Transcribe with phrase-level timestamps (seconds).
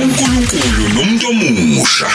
[0.00, 2.08] uNkulunkulu nomuntu omusha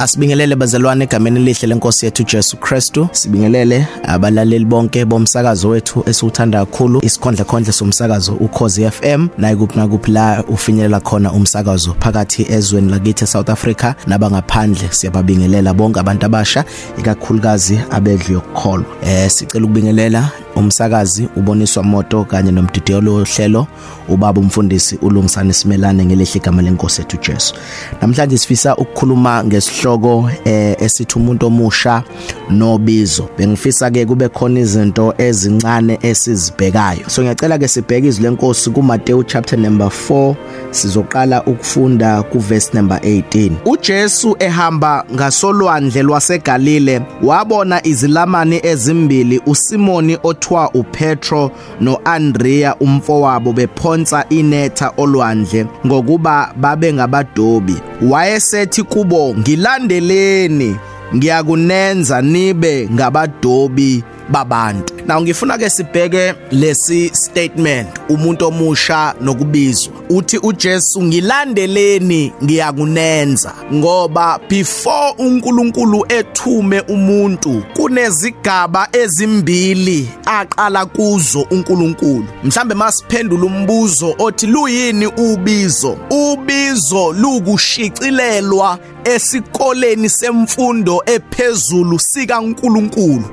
[0.00, 3.08] Asibingelele bazalwane egameni elihle lenkosi yethu Jesu Kristu.
[3.12, 10.10] Sibingelele abalaleli bonke bomsakazo wethu esiwuthanda kakhulu isikhondla khondle somsakazo uKhosi FM naye kuphi nakuphi
[10.10, 16.64] la ufinyelela khona umsakazo phakathi ezweni lakithi eSouth Africa nabangaphandle siyababingelela bonke abantu abasha
[16.98, 18.86] ikakhulukazi abedlu yokukholwa.
[19.02, 23.66] Eh sicela ukubingelela umsakazi uboniswa moto kanye nomdidiyelo wohlelo
[24.08, 27.54] ubaba umfundisi ulungisane simelane ngelihle igama lenkosi yethu Jesu.
[28.00, 32.02] Namhlanje sifisa ukukhuluma ngesihloko eh esithi umuntu omusha
[32.50, 33.28] nobizo.
[33.38, 37.08] Bengifisa ke kube khona izinto ezincane esizibhekayo.
[37.08, 40.34] So ngiyacela ke sibheke izwi lenkosi kuMateyu chapter number 4
[40.70, 43.52] sizoqala ukufunda kuverse number 18.
[43.64, 50.18] uJesu ehamba ngasolwandle lwaseGalile wabona izilamani ezimbili uSimoni
[50.50, 51.50] othiwa uPetro
[51.80, 57.76] noAndrea umfowabo bephonsa inetha olwandle ngokuba babe ngabadobi.
[58.10, 60.76] Wayesethi kubo ngilandeleni
[61.16, 64.94] ngiyakunenza nibe ngabadobi babantu.
[65.10, 69.92] Now ngifuna ke sibheke lesi statement umuntu omusha nokubizwa.
[70.08, 82.26] Uthi uJesu ngilandeleni ngiyakunenza ngoba before uNkulunkulu ethume umuntu kunezigaba ezimbili aqala kuzo uNkulunkulu.
[82.44, 85.98] Mhlambe masiphendula umbuzo othi luyini ubizo?
[86.10, 93.24] Ubizo lukushicilelwa esikoleni semfundo ephezulu sikaNkulunkulu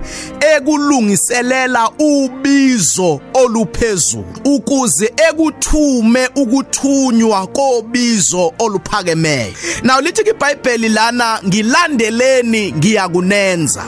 [0.55, 9.53] ekulungiselela ubizo oluphezulu ukuze ekuthume ukuthunywa kobizo oluphakemeyo.
[9.83, 13.85] Now lithi iBhayibheli lana ngilandeleni ngiyakunenza.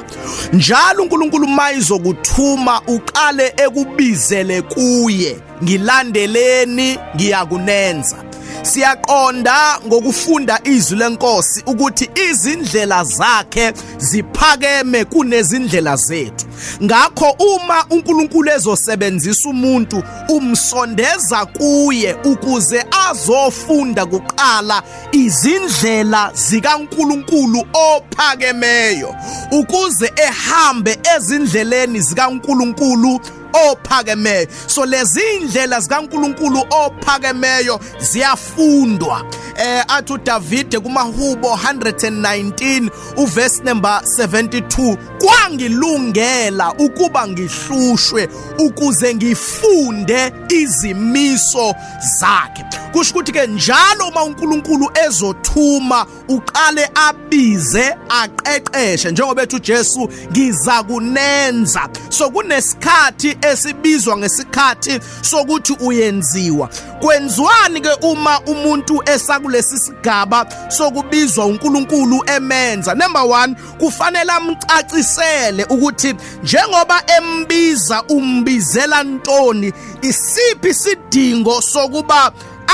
[0.54, 8.29] Njalo uNkulunkulu mayizokuthuma uqale ekubizele kuye ngilandeleni ngiyakunenza.
[8.62, 16.46] Siyaqonda ngokufunda izwi lenkosi ukuthi izindlela zakhe ziphakeme kunezindlela zethu.
[16.84, 29.16] Ngakho uma uNkulunkulu ezosebenzisa umuntu umsondeza kuye ukuze azofunda kuqala izindlela zikaNkulunkulu ophakemeyo
[29.52, 33.20] ukuze ehambe ezindleleni zikaNkulunkulu
[33.54, 34.48] ophakemeyo.
[34.68, 39.26] So lezi indlela zikaNkuluNkulu ophakemeyo ziyafundwa.
[39.58, 51.76] Eh athi uDavid kumahubo 119 uverse number 72 kwangilungela ukuba ngihlushwe ukuze ngifunde izimiso
[52.20, 52.69] zakhe.
[52.92, 61.90] Kusho ukuthi ke njalo uma uNkulunkulu ezothuma uqale abize aqeqeshe njengoba ethu Jesu ngiza kunenza.
[62.10, 66.70] So kunesikhathi esibizwa ngesikhathi sokuthi uyenziwa.
[67.02, 72.96] Kwenziwani ke uma umuntu esakulesi sigaba sokubizwa uNkulunkulu emenza?
[72.96, 82.32] Number 1 kufanele amcacisele ukuthi njengoba embiza umbizela ntoni isiphi isidingo sokuba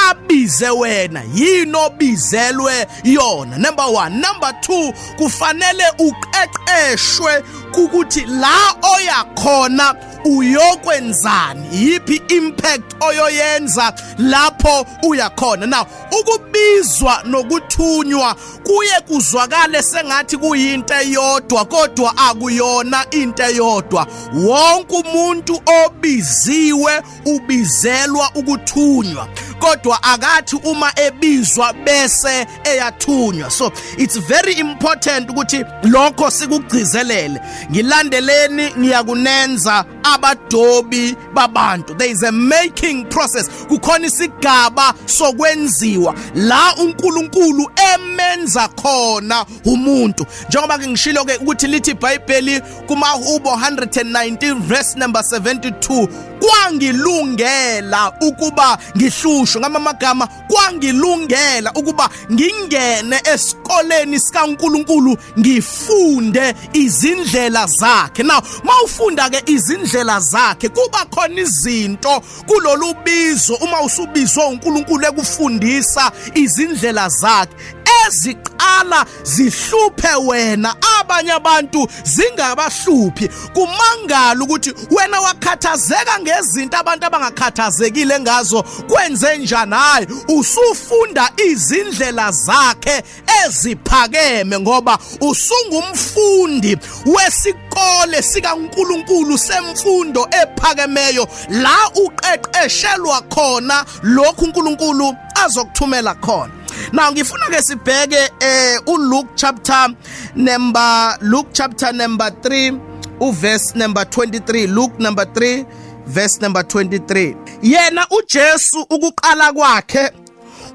[0.09, 3.57] abize wena yini obizelwe yona?
[3.57, 7.43] Number 1 number 2 kufanele uqeqeshwe
[7.75, 11.67] kukuthi la oya khona uyokwenzani?
[11.71, 15.65] Yipi impact oyoyenza lapho uya khona?
[15.65, 15.85] Now
[16.19, 24.07] ukubizwa nokuthunywa kuye kuzwakale sengathi kuyinto eyodwa kodwa akuyona into eyodwa.
[24.33, 29.27] Wonke umuntu obiziwe ubizelwa ukuthunywa
[29.59, 33.51] kodwa akathi uma ebizwa bese eyathunywa.
[33.51, 37.41] So it's very important ukuthi lokho sikugcizelele.
[37.71, 39.85] Ngilandeleni ngiyakunenza.
[40.13, 41.97] Abadobi babantu.
[41.97, 43.49] There is a making process.
[43.67, 46.15] Kukhona isigaba sokwenziwa.
[46.35, 50.25] La uNkulunkulu emenza khona umuntu.
[50.49, 56.07] Njengoba ke ngishilo ke ukuthi lithi iBhayibheli kumahubo 119 verse number 72
[56.39, 59.61] kwangilungela ukuba ngihlushwe.
[59.61, 68.23] Ngamagama kwangilungela ukuba ngingene esikoleni sikaNkuluNkulu ngifunde izindlela zakhe.
[68.23, 70.69] Now mawufunda ke izindlela zakhe.
[70.69, 73.55] Kuba khona izinto kulolu bizo.
[73.55, 77.55] Uma usubizwa uNkulunkulu ekufundisa izindlela zakhe.
[78.05, 80.75] Eziqala zihluphe wena.
[80.99, 83.29] Abanye abantu zingabahluphi.
[83.53, 88.63] Kumangala ukuthi wena wakhathazeka ngezinto abantu abangakhathazekile ngazo.
[88.63, 89.75] Kwenze njani?
[89.75, 93.03] Hayi usufunda izindlela zakhe
[93.45, 101.27] eziphakeme ngoba usungumfundi wesikole sikaNkuluNkulu semfundo ephakemeyo.
[101.49, 106.64] La uqeqeshelwa khona lokhu uNkulunkulu azokuthumela khona.
[106.93, 109.95] Now ngifuna ke sibheke eh uLuke chapter
[110.35, 112.79] number Luke chapter number 3
[113.19, 115.65] uverse number 23 Luke number 3
[116.05, 120.11] verse number 23 Yena uJesu ukuqala kwakhe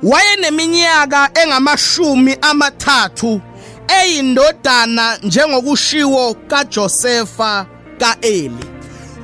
[0.02, 3.41] wayeneminyaka engamashumi amathathu
[3.88, 7.67] eyindodana njengokushiwo kaJosefa
[7.99, 8.64] kaEli.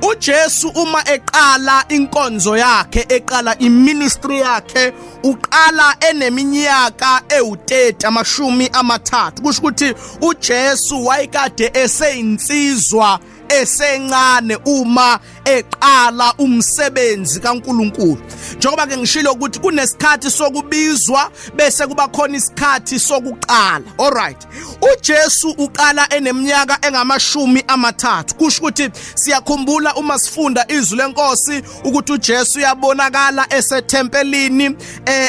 [0.01, 9.41] uJesu uma eqala inkonzo yakhe eqala iministry yakhe uqala eneminyaka ewu30 amashumi amathathu.
[9.41, 13.19] Kusho ukuthi uJesu wayekade eseyinsizwa
[13.49, 18.21] esencane uma eqala umsebenzi kaNkuluNkulu.
[18.57, 23.85] Njengoba ke ngishilo ukuthi kunesikhathi sokubizwa bese kuba khona isikhathi sokuqala.
[23.97, 24.47] Alright
[24.81, 28.35] uJesu uqala eneminyaka engamashumi amathathu.
[28.35, 34.75] Kusho ukuthi siyakhumbula uma sifunda izwi lenkosi ukuthi uJesu uyabonakala esethempelini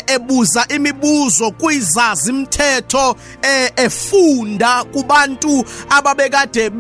[0.07, 3.17] ebuza imibuzo kuizazi imithetho
[3.77, 6.71] efunda kubantu ababekade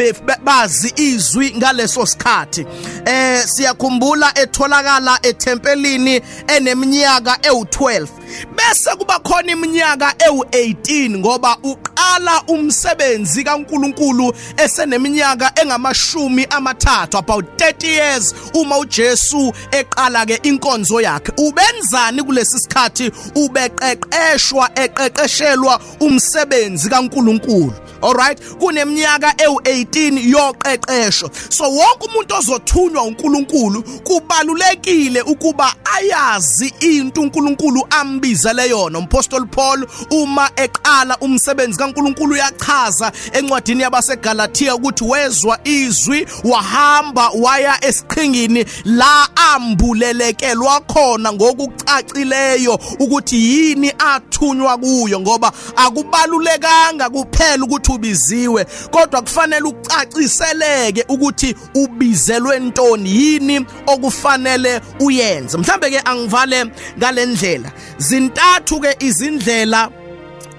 [0.44, 2.67] bazi izwi ngaleso sikhathi.
[3.06, 8.08] Eh siyakhumbula etholakala ethempelini eneminyaka ewu12
[8.56, 18.34] bese kuba khona iminyaka ewu18 ngoba uqala umsebenzi kaNkuluNkulu eseneminyaka engamashumi amathathu about 30 years
[18.54, 21.32] uma uJesu eqala ke inkonzo yakhe.
[21.36, 23.12] Ubenzani kulesi sikhathi?
[23.34, 27.88] Ubeqeqeshwa eqeqeshelwa umsebenzi kaNkuluNkulu.
[28.03, 31.31] Alright kuneminyaka ewu18 yoqeqesho.
[31.50, 38.99] So wonke umuntu ozothunywa uNkulunkulu kubalulekile ukuba ayazi into uNkulunkulu ambizele yona.
[38.99, 48.65] Umpostoli Paul uma eqala umsebenzi kaNkulunkulu uyachaza encwadini yabaseGalatia ukuthi wezwa izwi wahamba waya esiqhingini
[48.85, 59.62] la ambulelekelwa khona ngokucacileyo ukuthi yini athunywa kuyo ngoba akubalulekanga kuphela ukuthi ubiziwe kodwa kufanele
[59.62, 65.58] ucaciseleke ukuthi ubizelwe ntoni yini okufanele uyenze.
[65.58, 66.64] Mhlambe ke angivale
[66.99, 69.90] ngalendlela zintathu ke izindlela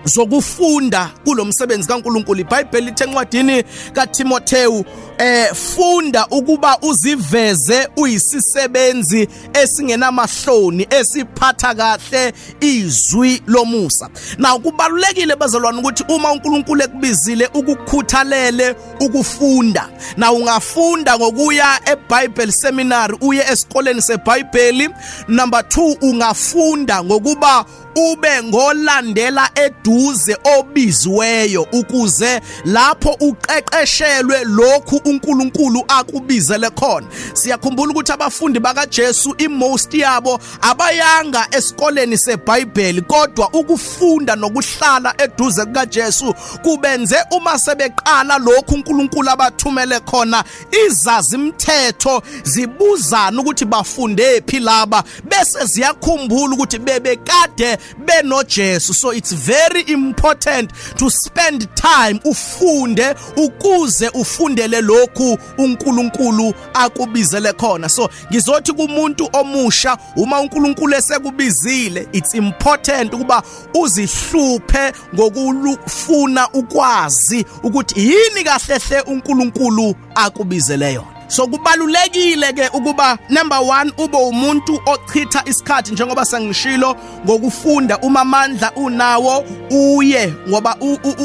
[0.06, 2.40] zokufunda kulomsebenzi kaNkuluNkulu.
[2.42, 4.86] iBhayibheli lithe encwadini kaTimotheu
[5.19, 14.10] eh funda ukuba uziveze uyisisebenzi esingenamahloni esiphatha kahle izwi lomusa.
[14.38, 19.89] Na kubalulekile bazalwane ukuthi uma uNkulunkulu ekubizile ukukhuthalele ukufunda.
[20.18, 24.89] Na ungafunda ngokuya eBible seminary uye esikoleni seBhayibheli.
[25.27, 37.08] Number 2 ungafunda ngokuba ube ngolandela eduze obiziweyo ukuze lapho uqeqeshelwe lokhu uNkulunkulu akubizele khona.
[37.34, 47.18] Siyakhumbula ukuthi abafundi bakaJesu imost yabo abayanga esikoleni seBhayibheli kodwa ukufunda nokuhlala eduze kukaJesu kubenze
[47.32, 50.44] uma sebeqala lokhu uNkulunkulu abathumele khona
[50.86, 58.94] izazi imithetho zibuzana ukuthi bafunde phi laba bese ziyakhumbula ukuthi bebekade benoJesu.
[58.94, 67.90] So it's very important to spend time ufunde ukuze ufundele lokhu uNkulunkulu akubizele khona.
[67.90, 73.44] So ngizothi kumuntu omusha uma uNkulunkulu esekubizile it's important ukuba
[73.74, 81.19] uzihluphe ngokulufuna ukwazi ukuthi yini kahle hle uNkulunkulu akubizele yona.
[81.30, 86.95] So kubalulekile ke ukuba number 1 ube umuntu ochitha isikhathi njengoba sengishilo
[87.26, 90.78] ngokufunda uma amandla unawo uye ngoba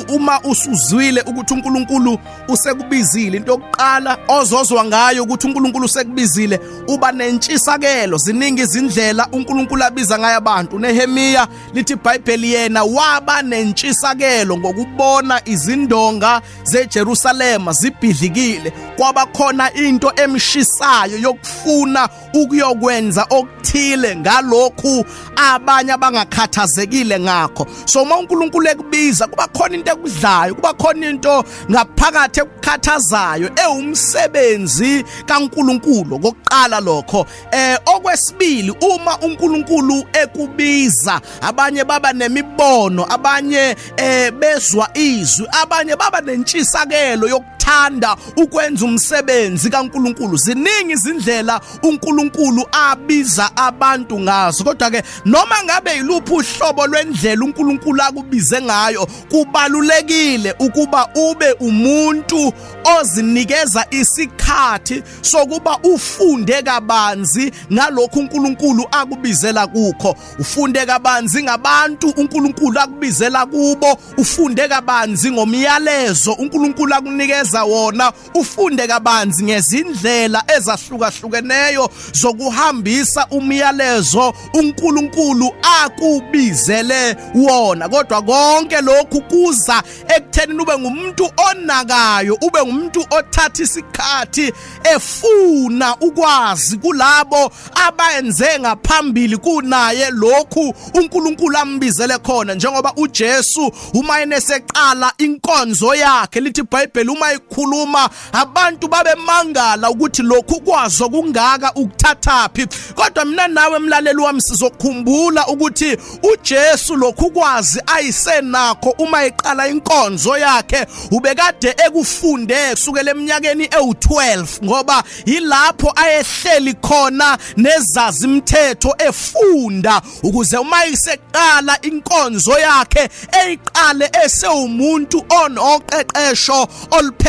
[0.09, 2.19] uma usuzwile ukuthi uNkulunkulu
[2.49, 3.37] usekubizile.
[3.37, 10.79] Into yokuqala ozozwa ngayo ukuthi uNkulunkulu usekubizile uba nentshisakelo ziningi izindlela uNkulunkulu abiza ngayo abantu.
[10.79, 18.73] Nehemia lithi iBhayibheli yena waba nentshisakelo ngokubona izindonga zeJerusalema zibhidlikile.
[18.97, 25.05] Kwabakhona into emshisayo yokufuna ukuyokwenza okuthile ngalokhu
[25.37, 27.67] abanye abangakhathazekile ngakho.
[27.87, 36.19] So uma uNkulunkulu ekubiza kuba khona into ekudlayo kuba khona into ngaphakathi ekukhathazayo ewumsebenzi kaNkulunkulu.
[36.19, 45.97] Kokuqala lokho eh okwesibili uma uNkulunkulu ekubiza abanye baba nemibono abanye eh bezwa izwi abanye
[45.97, 47.29] baba nentshisakelo
[47.65, 50.37] yokuthanda ukwenza umsebenzi kaNkulunkulu.
[50.37, 54.65] Ziningi izindlela uNkulunkulu abiza abantu ngazo.
[54.65, 62.53] Kodwa ke noma ngabe yiluphi uhlobo lwendlela uNkulunkulu akubize ngayo kubalulekile ukuba ube umuntu
[63.01, 70.17] ozinikeza isikhathi sokuba ufunde kabanzi ngalokho uNkulunkulu akubizela kukho.
[70.39, 73.99] Ufunde kabanzi ngabantu uNkulunkulu akubizela kubo.
[74.19, 87.89] Ufunde kabanzi ngomyalezo uNkulunkulu akunikeza wona ufunde kabanzi ngezindlela ezahlukahlukeneyo zokuhambisa umyalezo uNkulunkulu akubizele wona.
[87.89, 89.83] Kodwa konke lokhu kuza
[90.17, 94.53] ekutheni ube ngumuntu onakayo ube ngumuntu othatha isikhathi
[94.95, 97.53] efuna ukwazi kulabo
[97.87, 102.55] abenze ngaphambili kunaye lokhu uNkulunkulu ambizele khona.
[102.55, 111.09] Njengoba uJesu uma eneseqala inkonzo yakhe lithi iBhayibheli uma ikhuluma abantu babemangala ukuthi lokhu kwazo
[111.09, 112.67] kungaka ukuthathaphi.
[112.95, 115.99] Kodwa mina nawe emlaleli wami sizokhumbula ukuthi
[116.33, 120.87] uJesu lokhu kwazi ayisenakho uma eqala inkonzo yakhe.
[121.11, 131.79] Ubekade ekufunde kusukela eminyakeni ewu12 ngoba yilapho ayehleli khona nezazi imithetho efunda ukuze uma iseqala
[131.83, 133.09] inkonzo yakhe
[133.43, 136.69] eyiqale esewumuntu onoqeqesho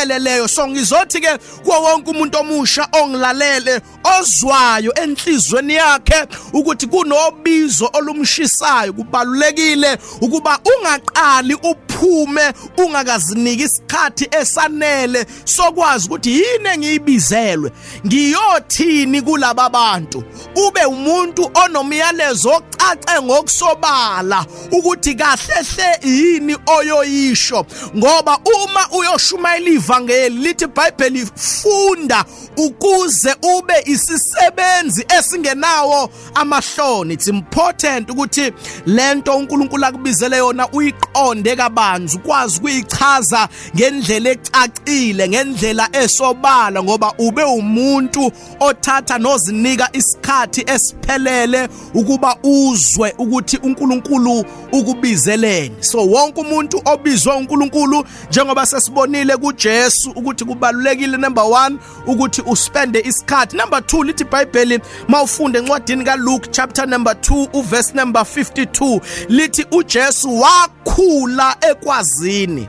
[0.06, 3.82] olupheleleyo so ngizothi ke kuwo wonke umuntu omusha ongilalele
[4.20, 16.32] ozwayo enhlizweni yakhe ukuthi kunobizo olumshisayo kubalulekile ukuba ungaqali uphume ungakaziniki isikhathi esanele sokwazi ukuthi
[16.32, 17.72] yini engiyibizelwe.
[18.06, 20.24] Ngiyothini kulaba bantu?
[20.68, 27.66] Ube umuntu onomyalezo ocace ngokusobala ukuthi kahle hle yini oyoyisho
[27.98, 32.26] ngoba uma uyoshumayela ivangeli lithi iBhayibheli funda
[32.58, 37.14] ukuze ube isisebenzi esingenawo amahloni.
[37.14, 38.52] It's important ukuthi
[38.86, 48.32] lento uNkulunkulu akubizele yona uyiqonde kabanzi ukwazi ukuyichaza ngendlela ecacile ngendlela esobala ngoba ube umuntu
[48.60, 55.76] othatha nozinika isikhathi esiphelele ukuba uzwe ukuthi uNkulunkulu ukubizeleni.
[55.80, 59.85] So wonke umuntu obizwe uNkulunkulu njengoba sesibonile kuJesu
[60.16, 61.78] ukuthi kubalulekile number 1
[62.08, 63.58] ukuthi uspende isikhathi.
[63.58, 70.40] Number 2 lithi iBhayibheli mawufunde encwadini kaLuke chapter number 2 uverse number 52 lithi uJesu
[70.42, 72.68] wakhula ekwazini.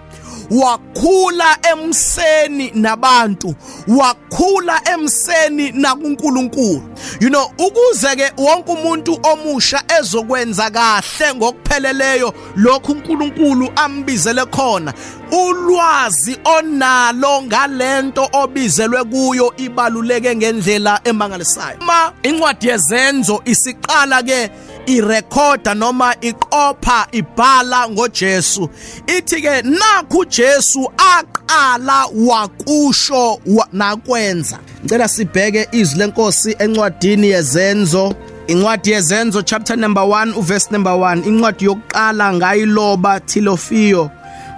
[0.50, 3.54] Wakhula emseni nabantu
[3.88, 6.82] wakhula emseni nakuNkulunkulu.
[7.20, 14.94] You know ukuze ke wonke umuntu omusha ezokwenza kahle ngokupheleleyo lokhu uNkulunkulu ambizele khona
[15.30, 21.78] ulwazi onalo ngalento obizelwe kuyo ibaluleke ngendlela emangalisayo.
[21.80, 24.50] Uma incwadi yezenzo isiqala ke
[24.86, 28.68] irekhoda noma iqopha ibhala ngoJesu.
[29.06, 33.40] Ithi ke nakhu Jesu aqala wakusho
[33.72, 34.58] nakwenza.
[34.84, 38.14] Ngicela sibheke izwi lenkosi encwadini yezenzo.
[38.46, 44.10] Incwadi yezenzo chapter number 1 uverse number 1 incwadi yokuqala ngayiloba Tilofio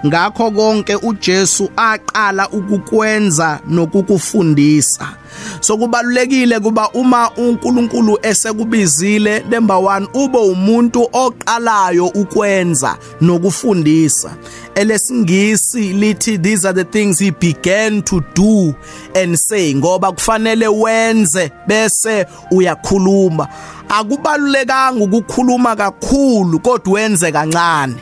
[0.05, 5.07] ngakho konke uJesu aqala ukukwenza nokukufundisa.
[5.61, 14.31] So kubalulekile kuba uma uNkulunkulu esekubizile number 1 ube umuntu oqalayo ukwenza nokufundisa.
[14.75, 18.75] Elesingisi lithi these are the things he began to do
[19.15, 23.47] and say ngoba kufanele wenze bese uyakhuluma.
[23.89, 27.95] Akubalulekanga ukukhuluma kakhulu kodwa wenze kancane.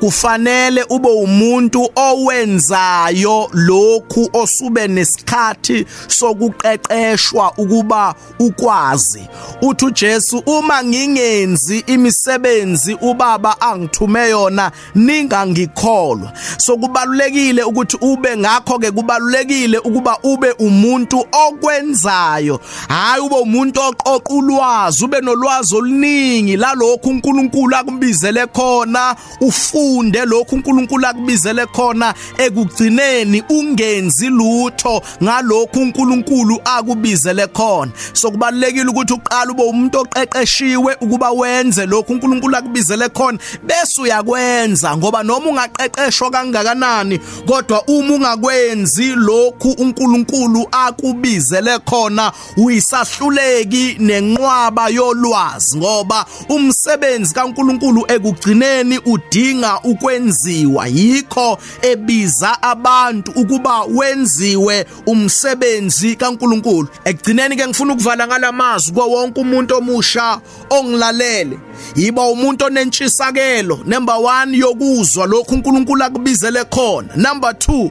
[0.00, 9.28] Kufanele ube umuntu owenzayo lokhu osube nesikhathi sokuqeqeshwa ukuba ukwazi.
[9.62, 16.32] Uthi uJesu uma ngingenzi imisebenzi ubaba angithume yona ningangikholwa.
[16.58, 22.60] So kubalulekile ukuthi ube ngakho ke kubalulekile ukuba ube umuntu okwenzayo.
[22.88, 29.16] Hayi ube umuntu oqoqa ulwazi ube nolwazi oluningi lalokhu uNkulunkulu akumbizele khona
[29.60, 37.92] ufunde lokhu uNkulunkulu akubizele khona ekugcineni ungenzi lutho ngalokhu uNkulunkulu akubizele khona.
[38.12, 44.96] So kubalekile ukuthi uqala ube umuntu oqeqeshiwe ukuba wenze lokhu uNkulunkulu akubizele khona bese uyakwenza
[44.96, 56.26] ngoba noma ungaqeqeshwa kangakanani kodwa uma ungakwenzi lokhu uNkulunkulu akubizele khona uyisahluleki nenqwaba yolwazi ngoba
[56.48, 59.49] umsebenzi kaNkulunkulu ekugcineni udinga
[59.84, 60.86] ukwenziwa.
[60.86, 66.88] Yikho ebiza abantu ukuba wenziwe umsebenzi kaNkulunkulu.
[67.04, 70.40] Ekugcineni ke ngifuna ukuvala ngalamazwi kwa wonke umuntu omusha
[70.70, 71.58] ongilalele.
[71.96, 77.16] Yiba umuntu onentshisakelo number 1 yokuzwa lokhu uNkulunkulu akubizele khona.
[77.16, 77.90] Number 2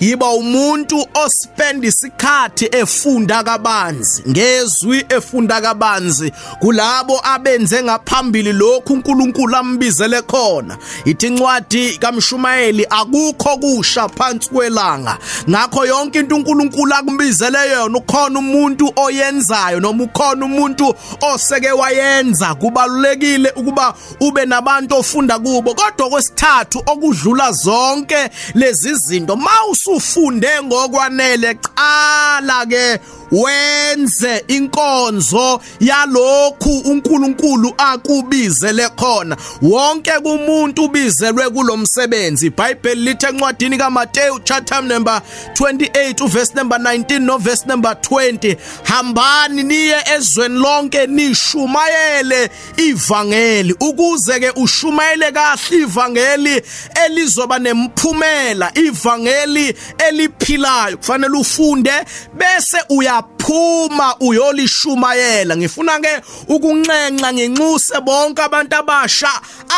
[0.00, 10.22] yiba umuntu ospend isikhathi efunda kabanzi ngezwi efunda kabanzi kulabo abenze ngaphambili lokhu uNkulunkulu ambizele
[10.22, 10.78] khona.
[11.04, 15.18] Ithi incwadi kaMshumayeli akukho kusha phansi kwelanga.
[15.50, 20.94] Ngakho yonke into uNkulunkulu akumbizele yona ukhona umuntu oyenzayo noma ukhona umuntu
[21.34, 22.54] oseke wayenza.
[22.54, 25.74] Kubalulekile ukuba ube nabantu ofunda kubo.
[25.74, 31.54] Kodwa kwesithathu okudlula zonke lezi zinto mawus usufunde ngokwanele.
[31.54, 33.00] Qala ke
[33.32, 39.36] wenze inkonzo yalokhu uNkulunkulu akubizele khona.
[39.62, 45.22] Wonke kumuntu ubizelwe kulomsebenzi iBhayibheli lithi encwadini kaMateyu chapter number
[45.54, 54.40] 28 uverse number 19 no verse number 20 hambani niye ezweni lonke nishumayele ivangeli ukuze
[54.40, 56.62] ke ushumayele kahle ivangeli
[57.06, 59.74] elizoba nemphumela ivangeli
[60.08, 60.96] eliphilayo.
[60.96, 61.92] Kufanele ufunde
[62.34, 69.30] bese uya uyaphuma uyolishumayela ngifuna ke ukuncenxa ngenxuse bonke abantu abasha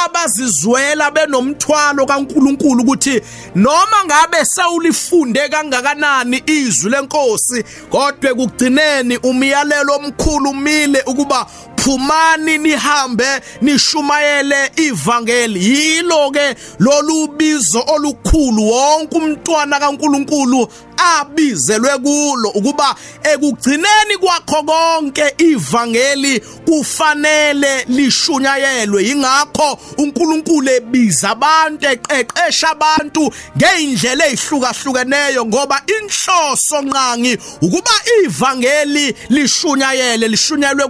[0.05, 3.21] abazizwela benomthwalo kaNkuluNkulu ukuthi
[3.55, 11.47] noma ngabe sewulifunde kangakanani izwi lenkosi kodwa kugcineni umyalelo omkhulu umile ukuba
[11.81, 15.61] phumani nihambe nishumayele ivangeli.
[15.61, 20.69] Yilo ke lolu bizo olukhulu wonke umntwana kaNkuluNkulu
[21.01, 29.05] abizelwe kulo ukuba ekugcineni kwakho konke ivangeli kufanele lishunyayelwe.
[29.05, 37.95] Ingakho uNkulunkulu ebiza abantu eqeqesha abantu ngeindlela ezihlukahlukeneyo ngoba inhloso nqangi ukuba
[38.25, 40.89] ivangeli lishunyayele lishunyayelwe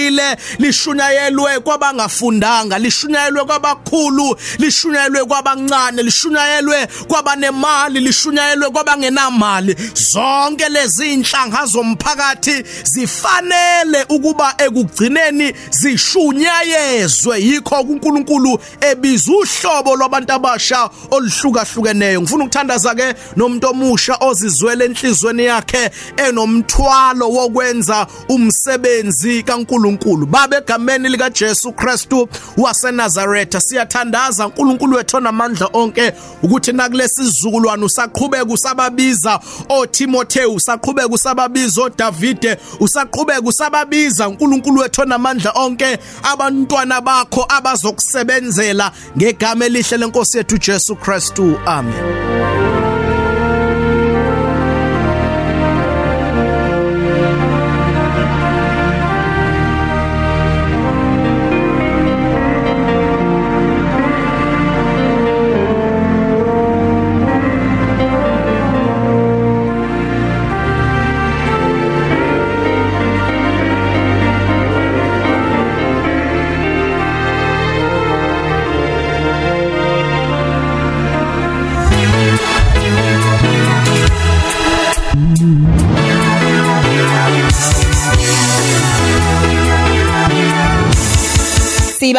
[0.00, 11.66] kwabafundile lishunyayelwe kwabangafundanga lishunyayelwe kwabakhulu lishunyayelwe kwabancane lishunyayelwe kwabanemali lishunyayelwe kwabangena enamali zonke lezi inhlanga
[11.66, 17.40] zomphakathi zifanele ukuba ekugcineni zishunyayezwe.
[17.40, 22.20] Yikho uNkulunkulu ebiza uhlobo lwabantu abasha oluhlukahlukeneyo.
[22.20, 29.89] Ngifuna ukuthandaza ke nomuntu omusha ozizwele enhlizweni yakhe enomthwalo wokwenza umsebenzi kaNkulunkulu.
[30.26, 33.60] Babe egameni lika Jesu Kristu waseNazaretha.
[33.60, 42.56] Siyathandaza uNkulunkulu wethu onamandla onke ukuthi nakulesi sizukulwane usaqhubeka usababi usababiza oTimotheo usaqhubeka usababiza oDavide
[42.80, 51.58] usaqhubeka usababiza uNkulunkulu wethu namandla onke abantwana bakho abazokusebenzela ngegama elihle lenkosi yethu Jesu Kristu.
[51.66, 52.39] Amen.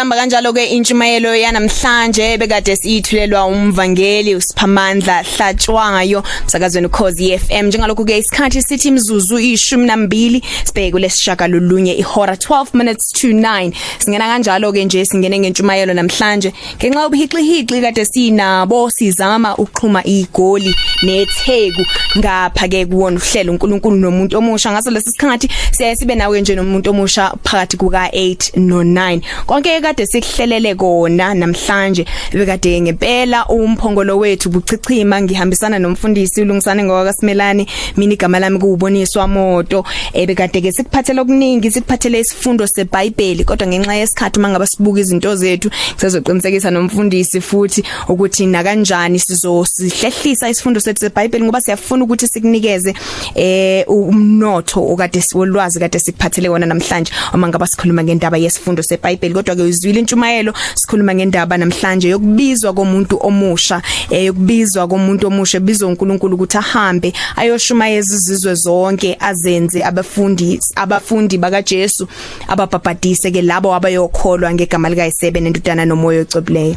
[0.01, 8.17] Siyibamba kanjalo ke intshumayelo yanamhlanje bekade siyithulelwa umvangeli usiphamandla hlatshwayo msakazweni ukhozi FM njengalokho ke
[8.17, 14.73] isikhathi sithi imzuzu ishumi nambili sibheke kulesishaka lolunye ihora 12 minutes to 9 singena kanjalo
[14.73, 16.53] ke nje singene ngentshumayelo namhlanje.
[16.77, 21.85] Ngenxa yobuhixihixi kade sinabo sizama uqhuma igoli netheku.
[22.17, 24.71] Ngapha ke kuwona uhlelo uNkulunkulu nomuntu omusha.
[24.71, 29.81] Ngaso lesi sikhathi siyaye sibe nawe nje nomuntu omusha phakathi kuka 8 no 9 konke
[29.81, 35.21] kade sikuhlelele kona namhlanje bekade ngempela umphongolo wethu buchichima.
[35.21, 42.67] Ngihambisana nomfundisi ulungisane ngowakaSimelani mina igama lami kuuboniswa moto ebekade ke sikuphathela okuningi sikuphathele isifundo
[42.67, 50.49] seBhayibheli kodwa ngenxa yesikhathi mangaba sibuka izinto zethu sizoqinisekisa nomfundisi futhi ukuthi na kanjani sizosihlehlisa
[50.49, 52.93] isifundo sethu seBhayibheli ngoba siyafuna ukuthi sikunikeze
[53.35, 57.11] eh umnotho okade siwolwazi kade sikuphathele wona namhlanje.
[57.33, 63.17] Uma ngaba sikhuluma ngendaba yesifundo seBhayibheli kodwa ke uzwile intshumayelo sikhuluma ngendaba namhlanje yokubizwa komuntu
[63.21, 71.37] omusha eh yokubizwa komuntu omusha bizwa uNkulunkulu ukuthi ahambe ayoshumayeza izizwe zonke azenze abafundi abafundi
[71.37, 72.07] bakaJesu
[72.47, 76.75] ababhabhadise ke labo abayokholwa ngegama likaYisebe nendudana nomoya ocwebileyo.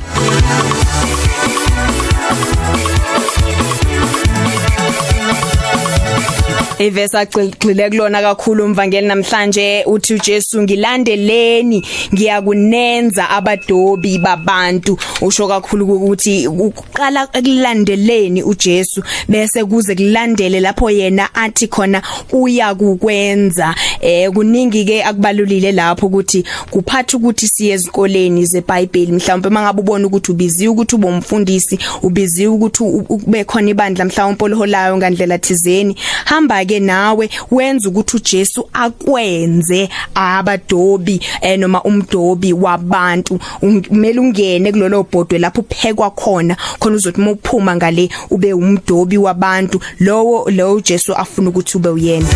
[6.84, 14.98] Ivesa agcile kulona kakhulu umvangeli namhlanje uthi uJesu ngilandeleni ngiyakunenza abadobi babantu.
[15.22, 23.74] Usho kakhulu ukuthi uqala ekulandeleni uJesu bese kuze kulandele lapho yena athi khona uya kukwenza.
[24.00, 29.12] Eh kuningi ke akubalulile lapho ukuthi kuphatha ukuthi siye ezikoleni zeBhayibheli.
[29.12, 34.96] Mhlawumbe mangabe ubona ukuthi ubiziwe ukuthi ube umfundisi ubiziwe ukuthi ube khona ibandla mhlawumbe oliholayo
[34.96, 43.38] ngandlela thizeni hamba ke nawe wenza ukuthi uJesu akwenze abadobi eh noma umdobi wabantu.
[43.60, 49.80] Kumele ungene kulolo bhodwe lapho uphekwa khona khona uzothi mawuphuma ngale ube umdobi wabantu.
[50.00, 52.28] Lowo lo uJesu afuna ukuthi ube uyena.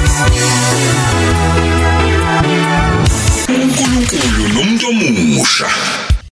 [3.49, 5.67] uNkulunkulu nomuntu omusha.